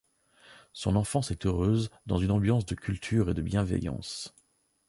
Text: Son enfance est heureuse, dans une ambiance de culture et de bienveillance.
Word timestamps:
Son 0.73 0.95
enfance 0.95 1.29
est 1.29 1.45
heureuse, 1.45 1.91
dans 2.07 2.17
une 2.17 2.31
ambiance 2.31 2.65
de 2.65 2.73
culture 2.73 3.29
et 3.29 3.35
de 3.35 3.41
bienveillance. 3.43 4.33